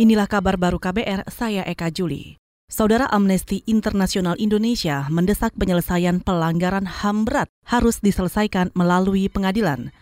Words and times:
Inilah 0.00 0.24
kabar 0.24 0.56
baru 0.56 0.80
KBR, 0.80 1.28
saya 1.28 1.68
Eka 1.68 1.92
Juli. 1.92 2.40
Saudara 2.64 3.12
Amnesty 3.12 3.60
Internasional 3.68 4.40
Indonesia 4.40 5.04
mendesak 5.12 5.52
penyelesaian 5.52 6.24
pelanggaran 6.24 6.88
HAM 6.88 7.28
berat 7.28 7.52
harus 7.68 8.00
diselesaikan 8.00 8.72
melalui 8.72 9.28
pengadilan. 9.28 9.92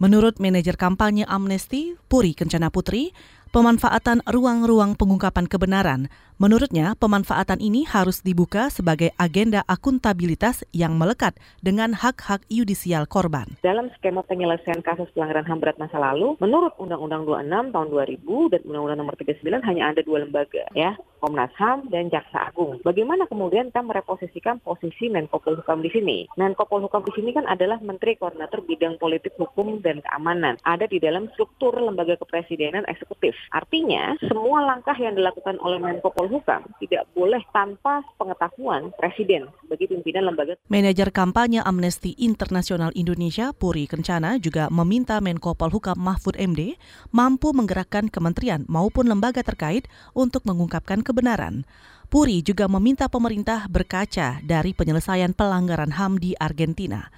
Menurut 0.00 0.40
manajer 0.40 0.80
kampanye 0.80 1.28
Amnesty, 1.28 1.92
Puri 2.08 2.32
Kencana 2.32 2.72
Putri, 2.72 3.12
pemanfaatan 3.54 4.18
ruang-ruang 4.26 4.98
pengungkapan 4.98 5.46
kebenaran. 5.46 6.10
Menurutnya, 6.42 6.98
pemanfaatan 6.98 7.62
ini 7.62 7.86
harus 7.86 8.18
dibuka 8.18 8.66
sebagai 8.66 9.14
agenda 9.14 9.62
akuntabilitas 9.70 10.66
yang 10.74 10.98
melekat 10.98 11.38
dengan 11.62 11.94
hak-hak 11.94 12.42
yudisial 12.50 13.06
korban. 13.06 13.46
Dalam 13.62 13.94
skema 13.94 14.26
penyelesaian 14.26 14.82
kasus 14.82 15.06
pelanggaran 15.14 15.46
HAM 15.46 15.62
berat 15.62 15.78
masa 15.78 16.02
lalu, 16.02 16.34
menurut 16.42 16.74
Undang-Undang 16.82 17.22
26 17.30 17.70
tahun 17.70 17.88
2000 18.26 18.50
dan 18.50 18.60
Undang-Undang 18.66 18.98
nomor 18.98 19.14
39 19.14 19.62
hanya 19.70 19.82
ada 19.94 20.00
dua 20.02 20.26
lembaga, 20.26 20.66
ya, 20.74 20.98
Komnas 21.22 21.54
HAM 21.54 21.88
dan 21.94 22.10
Jaksa 22.10 22.50
Agung. 22.50 22.82
Bagaimana 22.82 23.30
kemudian 23.30 23.70
kita 23.70 23.86
mereposisikan 23.86 24.58
posisi 24.60 25.06
Menko 25.06 25.38
Polhukam 25.38 25.80
di 25.80 25.88
sini? 25.94 26.28
Menko 26.34 26.66
Polhukam 26.66 27.00
di 27.06 27.14
sini 27.14 27.30
kan 27.30 27.46
adalah 27.46 27.78
Menteri 27.78 28.18
Koordinator 28.18 28.60
Bidang 28.66 28.98
Politik 28.98 29.38
Hukum 29.38 29.80
dan 29.80 30.02
Keamanan. 30.02 30.58
Ada 30.66 30.84
di 30.90 30.98
dalam 30.98 31.30
struktur 31.32 31.78
lembaga 31.78 32.18
kepresidenan 32.18 32.84
eksekutif. 32.90 33.32
Artinya, 33.52 34.16
semua 34.24 34.64
langkah 34.64 34.94
yang 34.96 35.12
dilakukan 35.12 35.60
oleh 35.60 35.82
Menko 35.82 36.14
Polhukam 36.14 36.64
tidak 36.80 37.04
boleh 37.12 37.42
tanpa 37.50 38.00
pengetahuan 38.16 38.94
Presiden 38.96 39.50
sebagai 39.64 39.90
pimpinan 39.90 40.30
lembaga. 40.30 40.56
Manajer 40.70 41.10
kampanye 41.10 41.60
Amnesty 41.60 42.16
Internasional 42.16 42.94
Indonesia, 42.96 43.52
Puri 43.52 43.84
Kencana, 43.84 44.40
juga 44.40 44.72
meminta 44.72 45.20
Menko 45.20 45.52
Polhukam 45.58 45.98
Mahfud 45.98 46.38
MD 46.40 46.78
mampu 47.12 47.52
menggerakkan 47.52 48.08
kementerian 48.08 48.64
maupun 48.70 49.10
lembaga 49.10 49.44
terkait 49.44 49.90
untuk 50.16 50.46
mengungkapkan 50.48 51.04
kebenaran. 51.04 51.68
Puri 52.12 52.44
juga 52.46 52.70
meminta 52.70 53.10
pemerintah 53.10 53.66
berkaca 53.66 54.38
dari 54.44 54.70
penyelesaian 54.70 55.34
pelanggaran 55.34 55.98
HAM 55.98 56.22
di 56.22 56.36
Argentina. 56.38 57.10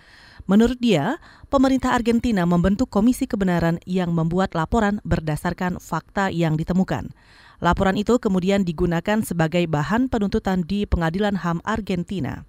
Menurut 0.46 0.78
dia, 0.78 1.18
pemerintah 1.50 1.90
Argentina 1.90 2.46
membentuk 2.46 2.86
komisi 2.86 3.26
kebenaran 3.26 3.82
yang 3.82 4.14
membuat 4.14 4.54
laporan 4.54 5.02
berdasarkan 5.02 5.82
fakta 5.82 6.30
yang 6.30 6.54
ditemukan. 6.54 7.10
Laporan 7.58 7.98
itu 7.98 8.22
kemudian 8.22 8.62
digunakan 8.62 9.26
sebagai 9.26 9.66
bahan 9.66 10.06
penuntutan 10.06 10.62
di 10.62 10.86
Pengadilan 10.86 11.42
HAM 11.42 11.66
Argentina. 11.66 12.46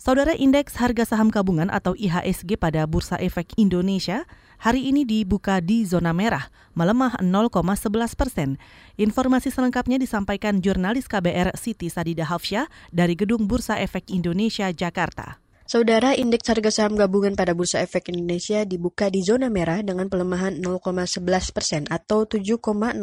Saudara 0.00 0.32
Indeks 0.32 0.80
Harga 0.80 1.04
Saham 1.04 1.28
Gabungan 1.28 1.68
atau 1.68 1.92
IHSG 1.92 2.56
pada 2.56 2.88
Bursa 2.88 3.20
Efek 3.20 3.52
Indonesia 3.60 4.24
hari 4.56 4.88
ini 4.88 5.04
dibuka 5.04 5.60
di 5.60 5.84
zona 5.84 6.16
merah, 6.16 6.48
melemah 6.72 7.20
0,11 7.20 8.16
persen. 8.16 8.56
Informasi 8.96 9.52
selengkapnya 9.52 10.00
disampaikan 10.00 10.64
jurnalis 10.64 11.04
KBR 11.04 11.52
Siti 11.52 11.92
Sadida 11.92 12.24
Hafsyah 12.24 12.64
dari 12.88 13.12
Gedung 13.12 13.44
Bursa 13.44 13.76
Efek 13.76 14.08
Indonesia, 14.08 14.72
Jakarta. 14.72 15.49
Saudara, 15.70 16.18
indeks 16.18 16.50
harga 16.50 16.66
saham 16.74 16.98
gabungan 16.98 17.38
pada 17.38 17.54
Bursa 17.54 17.78
Efek 17.78 18.10
Indonesia 18.10 18.66
dibuka 18.66 19.06
di 19.06 19.22
zona 19.22 19.46
merah 19.46 19.78
dengan 19.86 20.10
pelemahan 20.10 20.58
0,11 20.58 21.22
persen 21.54 21.86
atau 21.86 22.26
7,04 22.26 22.98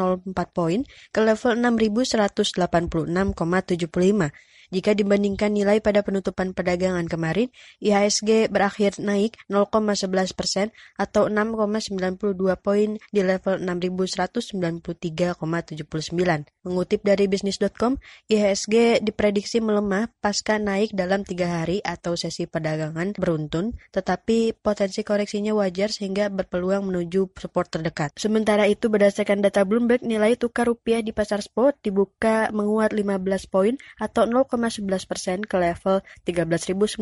poin 0.51 0.83
ke 0.83 1.19
level 1.23 1.63
6.186,75. 1.63 3.07
Jika 4.67 4.91
dibandingkan 4.91 5.55
nilai 5.55 5.79
pada 5.79 6.03
penutupan 6.03 6.51
perdagangan 6.51 7.07
kemarin, 7.07 7.47
IHSG 7.79 8.51
berakhir 8.51 8.99
naik 8.99 9.39
0,11 9.47 10.11
persen 10.35 10.75
atau 10.99 11.31
6,92 11.31 12.35
poin 12.59 12.99
di 12.99 13.21
level 13.23 13.63
6.193,79. 13.63 15.31
Mengutip 16.67 16.99
dari 16.99 17.31
bisnis.com, 17.31 17.95
IHSG 18.27 18.99
diprediksi 18.99 19.63
melemah 19.63 20.11
pasca 20.19 20.59
naik 20.59 20.91
dalam 20.91 21.23
tiga 21.23 21.63
hari 21.63 21.79
atau 21.79 22.19
sesi 22.19 22.43
perdagangan 22.43 23.15
beruntun, 23.15 23.71
tetapi 23.95 24.51
potensi 24.51 25.07
koreksinya 25.07 25.55
wajar 25.55 25.95
sehingga 25.95 26.27
berpeluang 26.27 26.91
menuju 26.91 27.31
support 27.39 27.71
terdekat. 27.71 28.11
Sementara 28.19 28.67
itu, 28.67 28.91
berdasarkan 28.91 29.39
data 29.39 29.63
Bloomberg, 29.63 30.03
nilai 30.03 30.35
tukar 30.35 30.67
rupiah 30.67 30.99
di 30.99 31.15
pasar 31.15 31.39
spot 31.39 31.79
dibuka 31.79 32.51
menguat 32.51 32.91
15 32.91 33.47
poin 33.47 33.79
atau 33.95 34.27
0, 34.27 34.56
0,11 34.57 35.05
persen 35.05 35.37
ke 35.45 35.55
level 35.55 36.01
13.995 36.25 36.97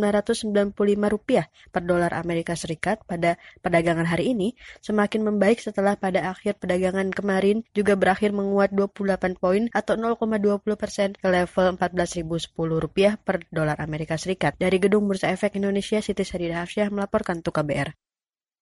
rupiah 1.08 1.48
per 1.72 1.88
dolar 1.88 2.12
Amerika 2.14 2.54
Serikat 2.54 3.02
pada 3.08 3.40
perdagangan 3.64 4.06
hari 4.06 4.36
ini 4.36 4.54
semakin 4.84 5.24
membaik 5.24 5.64
setelah 5.64 5.96
pada 5.96 6.36
akhir 6.36 6.60
perdagangan 6.60 7.16
kemarin 7.16 7.64
juga 7.72 7.96
berakhir 7.96 8.36
menguat 8.36 8.76
28 8.76 9.40
poin 9.40 9.72
atau 9.72 9.96
0,20 9.96 10.62
persen 10.76 11.16
ke 11.16 11.28
level 11.32 11.80
14.010 11.80 12.52
rupiah 12.60 13.16
per 13.16 13.48
dolar 13.50 13.80
Amerika 13.80 14.20
Serikat. 14.20 14.60
Dari 14.60 14.78
Gedung 14.78 15.08
Bursa 15.08 15.32
Efek 15.32 15.56
Indonesia, 15.56 16.04
Siti 16.04 16.28
Sadida 16.28 16.62
Hafsyah 16.62 16.92
melaporkan 16.92 17.40
untuk 17.40 17.56
KBR. 17.56 17.96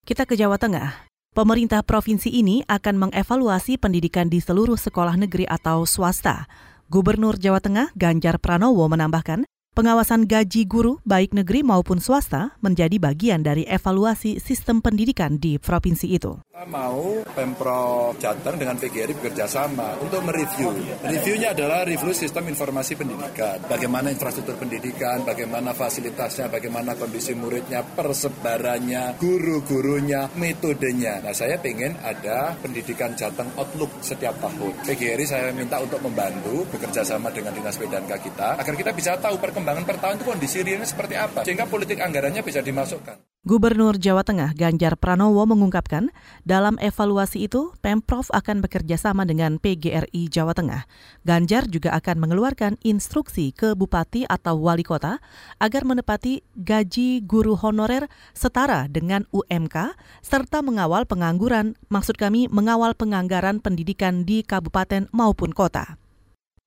Kita 0.03 0.29
ke 0.29 0.37
Jawa 0.37 0.59
Tengah. 0.59 1.09
Pemerintah 1.33 1.81
provinsi 1.81 2.29
ini 2.29 2.61
akan 2.69 3.09
mengevaluasi 3.09 3.81
pendidikan 3.81 4.29
di 4.29 4.37
seluruh 4.37 4.77
sekolah 4.77 5.17
negeri 5.17 5.49
atau 5.49 5.81
swasta. 5.81 6.45
Gubernur 6.91 7.39
Jawa 7.39 7.63
Tengah 7.63 7.95
Ganjar 7.95 8.43
Pranowo 8.43 8.83
menambahkan, 8.91 9.47
Pengawasan 9.73 10.29
gaji 10.29 10.69
guru 10.69 11.01
baik 11.01 11.33
negeri 11.33 11.65
maupun 11.65 11.97
swasta 11.97 12.53
menjadi 12.61 12.93
bagian 13.01 13.41
dari 13.41 13.65
evaluasi 13.65 14.37
sistem 14.37 14.85
pendidikan 14.85 15.41
di 15.41 15.57
provinsi 15.57 16.13
itu. 16.13 16.37
Kita 16.45 16.69
mau 16.69 17.25
Pemprov 17.33 18.13
Jateng 18.21 18.61
dengan 18.61 18.77
PGRI 18.77 19.17
bekerja 19.17 19.49
sama 19.49 19.97
untuk 19.97 20.21
mereview. 20.29 20.69
Reviewnya 21.01 21.57
adalah 21.57 21.89
review 21.89 22.13
sistem 22.13 22.53
informasi 22.53 23.01
pendidikan. 23.01 23.65
Bagaimana 23.65 24.13
infrastruktur 24.13 24.61
pendidikan, 24.61 25.25
bagaimana 25.25 25.73
fasilitasnya, 25.73 26.53
bagaimana 26.53 26.93
kondisi 26.93 27.33
muridnya, 27.33 27.81
persebarannya, 27.81 29.17
guru-gurunya, 29.17 30.29
metodenya. 30.37 31.17
Nah 31.25 31.33
saya 31.33 31.57
ingin 31.65 31.97
ada 32.05 32.53
pendidikan 32.61 33.17
Jateng 33.17 33.49
Outlook 33.57 33.89
setiap 34.05 34.37
tahun. 34.37 34.85
PGRI 34.85 35.25
saya 35.25 35.49
minta 35.49 35.81
untuk 35.81 35.97
membantu 36.05 36.61
bekerja 36.69 37.01
sama 37.01 37.33
dengan 37.33 37.57
Dinas 37.57 37.81
PDNK 37.81 38.13
kita 38.21 38.61
agar 38.61 38.73
kita 38.77 38.93
bisa 38.93 39.17
tahu 39.17 39.41
perkembangan 39.41 39.62
perkembangan 39.63 39.87
per 39.87 39.97
tahun 40.03 40.15
itu 40.19 40.25
kondisi 40.27 40.57
realnya 40.59 40.83
seperti 40.83 41.15
apa, 41.15 41.39
sehingga 41.47 41.63
politik 41.71 42.03
anggarannya 42.03 42.43
bisa 42.43 42.59
dimasukkan. 42.59 43.15
Gubernur 43.47 43.95
Jawa 43.95 44.23
Tengah 44.23 44.51
Ganjar 44.55 44.99
Pranowo 44.99 45.43
mengungkapkan, 45.47 46.11
dalam 46.43 46.75
evaluasi 46.83 47.47
itu 47.47 47.71
Pemprov 47.79 48.27
akan 48.31 48.59
bekerja 48.59 48.99
sama 48.99 49.23
dengan 49.23 49.59
PGRI 49.63 50.27
Jawa 50.27 50.51
Tengah. 50.51 50.83
Ganjar 51.23 51.71
juga 51.71 51.95
akan 51.95 52.27
mengeluarkan 52.27 52.75
instruksi 52.83 53.55
ke 53.55 53.71
bupati 53.71 54.27
atau 54.27 54.59
wali 54.59 54.83
kota 54.83 55.23
agar 55.63 55.87
menepati 55.87 56.43
gaji 56.59 57.23
guru 57.23 57.55
honorer 57.55 58.11
setara 58.35 58.91
dengan 58.91 59.23
UMK 59.31 59.95
serta 60.19 60.59
mengawal 60.59 61.07
pengangguran, 61.07 61.79
maksud 61.87 62.19
kami 62.19 62.51
mengawal 62.51 62.95
penganggaran 62.99 63.63
pendidikan 63.63 64.27
di 64.27 64.43
kabupaten 64.43 65.07
maupun 65.15 65.55
kota. 65.55 66.02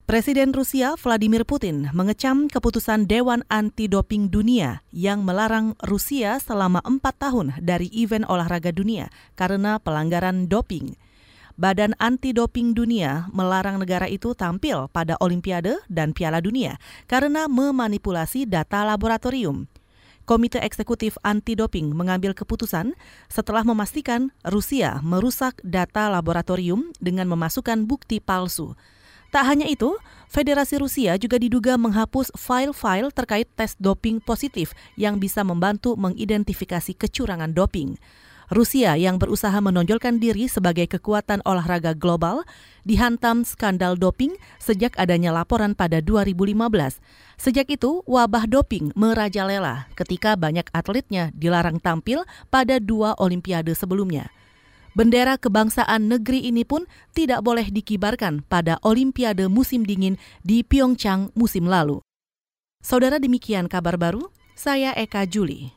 Presiden 0.07 0.55
Rusia 0.55 0.95
Vladimir 0.95 1.43
Putin 1.43 1.91
mengecam 1.91 2.47
keputusan 2.47 3.11
Dewan 3.11 3.43
Anti 3.51 3.91
Doping 3.91 4.31
Dunia 4.31 4.79
yang 4.95 5.27
melarang 5.27 5.75
Rusia 5.83 6.39
selama 6.39 6.79
empat 6.87 7.19
tahun 7.19 7.59
dari 7.59 7.91
event 7.91 8.23
olahraga 8.31 8.71
dunia 8.71 9.11
karena 9.35 9.83
pelanggaran 9.83 10.47
doping. 10.47 10.95
Badan 11.59 11.99
Anti 11.99 12.31
Doping 12.31 12.71
Dunia 12.71 13.27
melarang 13.35 13.83
negara 13.83 14.07
itu 14.07 14.31
tampil 14.39 14.87
pada 14.95 15.19
Olimpiade 15.19 15.83
dan 15.91 16.15
Piala 16.15 16.39
Dunia 16.39 16.79
karena 17.11 17.51
memanipulasi 17.51 18.47
data 18.47 18.87
laboratorium. 18.87 19.67
Komite 20.23 20.63
Eksekutif 20.63 21.19
Anti 21.27 21.59
Doping 21.59 21.91
mengambil 21.91 22.31
keputusan 22.31 22.95
setelah 23.27 23.67
memastikan 23.67 24.31
Rusia 24.47 25.03
merusak 25.03 25.59
data 25.67 26.07
laboratorium 26.15 26.95
dengan 27.03 27.27
memasukkan 27.27 27.91
bukti 27.91 28.23
palsu. 28.23 28.79
Tak 29.35 29.45
hanya 29.45 29.67
itu, 29.67 29.95
Federasi 30.27 30.83
Rusia 30.83 31.15
juga 31.17 31.39
diduga 31.39 31.79
menghapus 31.79 32.35
file-file 32.35 33.15
terkait 33.15 33.47
tes 33.55 33.79
doping 33.79 34.19
positif 34.19 34.75
yang 34.99 35.23
bisa 35.23 35.47
membantu 35.47 35.95
mengidentifikasi 35.95 36.93
kecurangan 36.99 37.55
doping. 37.55 37.95
Rusia 38.47 38.95
yang 38.95 39.19
berusaha 39.19 39.59
menonjolkan 39.59 40.23
diri 40.23 40.47
sebagai 40.47 40.87
kekuatan 40.87 41.43
olahraga 41.43 41.99
global 41.99 42.47
dihantam 42.87 43.43
skandal 43.43 43.99
doping 43.99 44.39
sejak 44.63 44.95
adanya 45.03 45.35
laporan 45.35 45.75
pada 45.75 45.99
2015. 45.99 47.03
Sejak 47.43 47.67
itu, 47.67 48.07
wabah 48.07 48.47
doping 48.47 48.95
merajalela 48.95 49.91
ketika 49.99 50.39
banyak 50.39 50.67
atletnya 50.71 51.35
dilarang 51.35 51.83
tampil 51.83 52.23
pada 52.47 52.79
dua 52.79 53.19
olimpiade 53.19 53.75
sebelumnya. 53.75 54.31
Bendera 54.97 55.37
kebangsaan 55.37 56.09
negeri 56.09 56.49
ini 56.49 56.65
pun 56.65 56.89
tidak 57.13 57.45
boleh 57.45 57.69
dikibarkan 57.69 58.41
pada 58.49 58.81
Olimpiade 58.81 59.45
musim 59.45 59.85
dingin 59.85 60.17
di 60.41 60.65
Pyeongchang 60.65 61.37
musim 61.37 61.69
lalu. 61.69 62.01
Saudara 62.81 63.21
demikian 63.21 63.69
kabar 63.69 64.01
baru, 64.01 64.33
saya 64.57 64.97
Eka 64.97 65.29
Juli. 65.29 65.76